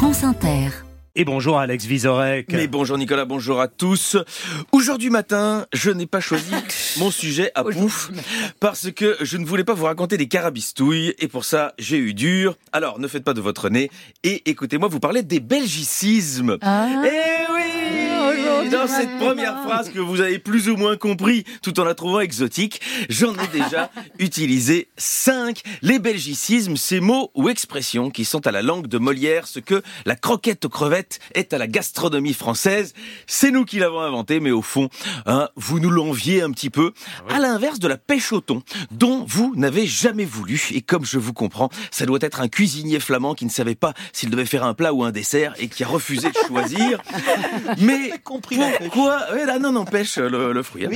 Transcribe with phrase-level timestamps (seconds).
[0.00, 0.70] France Inter.
[1.14, 2.46] Et bonjour Alex Vizorek.
[2.52, 4.16] Mais bonjour Nicolas, bonjour à tous.
[4.72, 6.50] Aujourd'hui matin, je n'ai pas choisi
[6.98, 8.10] mon sujet à pouf
[8.60, 12.14] parce que je ne voulais pas vous raconter des carabistouilles et pour ça j'ai eu
[12.14, 12.56] dur.
[12.72, 13.90] Alors ne faites pas de votre nez
[14.22, 16.56] et écoutez-moi vous parler des belgicismes.
[16.62, 17.02] Ah.
[17.04, 17.49] Eh
[18.70, 22.20] Dans cette première phrase que vous avez plus ou moins compris tout en la trouvant
[22.20, 25.62] exotique, j'en ai déjà utilisé cinq.
[25.82, 29.82] Les belgicismes, ces mots ou expressions qui sont à la langue de Molière ce que
[30.06, 32.94] la croquette aux crevettes est à la gastronomie française.
[33.26, 34.88] C'est nous qui l'avons inventé, mais au fond,
[35.26, 36.92] hein, vous nous l'enviez un petit peu.
[37.28, 40.68] À l'inverse de la pêche au thon, dont vous n'avez jamais voulu.
[40.72, 43.94] Et comme je vous comprends, ça doit être un cuisinier flamand qui ne savait pas
[44.12, 47.00] s'il devait faire un plat ou un dessert et qui a refusé de choisir.
[47.78, 49.18] Mais pourquoi?
[49.32, 50.86] Ouais, là, Non, non, pêche le, le fruit.
[50.86, 50.90] hein.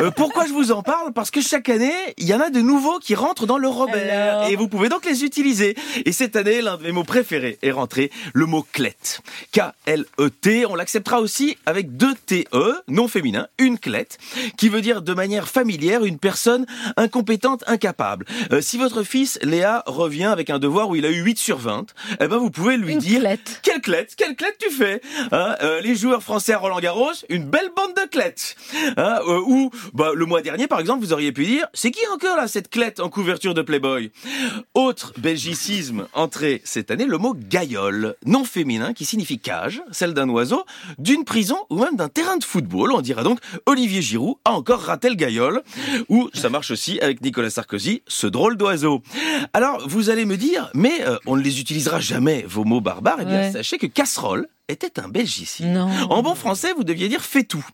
[0.00, 1.12] Euh, pourquoi je vous en parle?
[1.12, 4.36] Parce que chaque année, il y en a de nouveaux qui rentrent dans le Robert.
[4.38, 5.76] Alors Et vous pouvez donc les utiliser.
[6.04, 9.20] Et cette année, l'un de mes mots préférés est rentré, le mot clette.
[9.52, 10.66] K-L-E-T.
[10.66, 14.18] On l'acceptera aussi avec deux T-E, non féminin, une clette,
[14.56, 18.26] qui veut dire de manière familière une personne incompétente, incapable.
[18.52, 21.58] Euh, si votre fils, Léa, revient avec un devoir où il a eu 8 sur
[21.58, 21.86] 20,
[22.20, 23.20] eh ben vous pouvez lui Une dire...
[23.20, 23.60] clette.
[23.62, 24.14] Quelle clette?
[24.16, 25.00] Quelle clette tu fais?
[25.32, 28.56] Hein, euh, Les joueurs français Roland Garros, une belle bande de clettes.
[28.96, 32.00] Hein, euh, ou bah, le mois dernier, par exemple, vous auriez pu dire, c'est qui
[32.14, 34.10] encore là cette clette en couverture de Playboy?
[34.74, 40.28] Autre belgicisme entré cette année, le mot gaïole, non féminin, qui signifie cage, celle d'un
[40.28, 40.64] oiseau,
[40.98, 42.92] d'une prison ou même d'un terrain de football.
[42.92, 45.62] On dira donc Olivier Giroud a encore raté le gaïole.
[46.08, 49.02] Ou ça marche aussi avec Nicolas Sarkozy, ce drôle d'oiseau.
[49.52, 53.18] Alors vous allez me dire, mais euh, on ne les utilisera jamais vos mots barbares.
[53.20, 53.50] Eh bien, Ouais.
[53.52, 55.66] sachez que casserole était un belgicisme.
[55.68, 55.88] Non.
[56.10, 57.64] En bon français, vous deviez dire fait tout.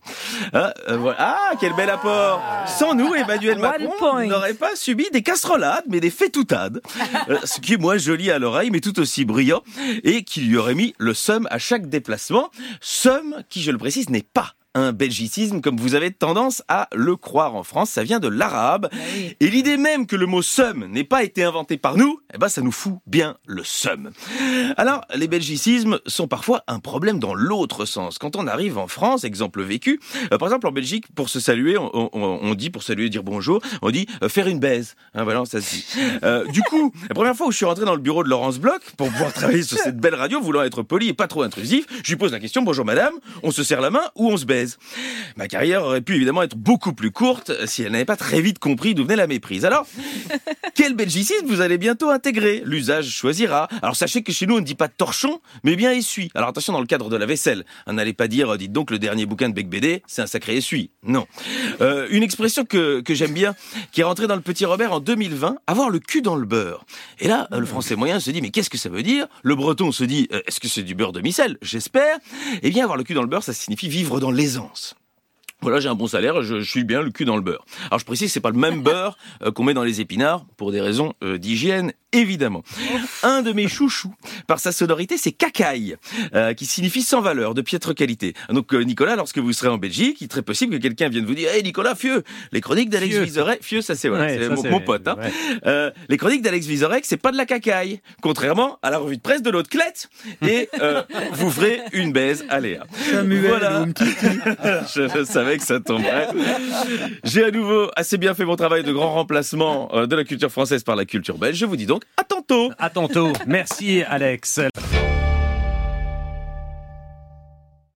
[0.53, 1.17] Ah, euh, voilà.
[1.19, 6.11] Ah, quel bel apport Sans nous, Emmanuel Macron n'aurait pas subi des casserolades, mais des
[6.11, 6.81] fétoutades.
[7.29, 9.63] Euh, ce qui est moins joli à l'oreille, mais tout aussi brillant,
[10.03, 12.49] et qui lui aurait mis le seum à chaque déplacement.
[12.81, 17.15] Seum qui, je le précise, n'est pas un belgicisme comme vous avez tendance à le
[17.15, 18.89] croire en France, ça vient de l'arabe.
[18.93, 19.35] oui.
[19.39, 22.49] Et l'idée même que le mot seum n'ait pas été inventé par nous, eh ben
[22.49, 24.11] ça nous fout bien le seum.
[24.77, 28.17] Alors, les belgicismes sont parfois un problème dans l'autre sens.
[28.17, 29.99] Quand on arrive en France, exemple vécu,
[30.33, 33.23] euh, par exemple en Belgique, pour se saluer, on, on- on dit pour saluer, dire
[33.23, 34.95] bonjour, on dit euh, faire une baise.
[35.13, 35.85] Hein, voilà, ça se dit.
[36.23, 38.59] Euh, du coup, la première fois où je suis rentré dans le bureau de Laurence
[38.59, 41.85] Bloch pour pouvoir travailler sur cette belle radio, voulant être poli et pas trop intrusif,
[42.03, 43.13] je lui pose la question bonjour madame,
[43.43, 44.68] on se serre la main ou on se baise?
[45.37, 48.59] Ma carrière aurait pu évidemment être beaucoup plus courte si elle n'avait pas très vite
[48.59, 49.65] compris d'où venait la méprise.
[49.65, 49.87] Alors,
[50.75, 52.61] quel belgicisme vous allez bientôt intégrer?
[52.65, 53.67] L'usage choisira.
[53.81, 56.29] Alors sachez que chez nous on ne dit pas torchon, mais bien essuie.
[56.35, 57.65] Alors attention dans le cadre de la vaisselle.
[57.85, 60.57] Hein, N'allez pas dire, dites donc le dernier bouquin de Bec BD, c'est un sacré
[60.57, 60.91] essuie.
[61.03, 61.27] Non.
[61.81, 63.55] Euh, une expression que, que j'aime bien,
[63.91, 66.85] qui est rentrée dans le Petit Robert en 2020, avoir le cul dans le beurre.
[67.19, 69.27] Et là, euh, le français moyen se dit, mais qu'est-ce que ça veut dire?
[69.43, 71.57] Le breton se dit, euh, est-ce que c'est du beurre de micelle?
[71.61, 72.17] J'espère.
[72.61, 74.95] Eh bien, avoir le cul dans le beurre, ça signifie vivre dans l'aisance.
[75.61, 77.65] Voilà, j'ai un bon salaire, je, je suis bien le cul dans le beurre.
[77.87, 80.71] Alors je précise, c'est pas le même beurre euh, qu'on met dans les épinards pour
[80.71, 82.63] des raisons euh, d'hygiène, évidemment.
[83.23, 84.13] Un de mes chouchous,
[84.47, 85.97] par sa sonorité, c'est cacaille,
[86.33, 88.33] euh, qui signifie sans valeur, de piètre qualité.
[88.49, 91.25] Donc euh, Nicolas, lorsque vous serez en Belgique, il est très possible que quelqu'un vienne
[91.25, 93.15] vous dire, hey Nicolas, fieux, les chroniques d'Alex.
[93.17, 95.07] Vizorek, fieux, ça c'est voilà, Ouais, c'est ça, mon, c'est- mon pote.
[95.07, 95.15] Hein.
[95.19, 95.31] ouais.
[95.65, 99.21] Euh, les chroniques d'Alex Vizorek, c'est pas de la cacaille, contrairement à la revue de
[99.21, 100.09] presse de l'autre clette.
[100.47, 101.03] Et euh,
[101.33, 102.85] vous ferez une baise à Léa.
[103.25, 103.85] voilà.
[104.93, 105.79] je, je savais que ça.
[107.23, 110.51] J'ai à nouveau assez bien fait mon travail de grand remplacement euh, de la culture
[110.51, 111.57] française par la culture belge.
[111.57, 112.71] Je vous dis donc à tantôt.
[112.77, 113.33] À tantôt.
[113.47, 114.59] Merci Alex.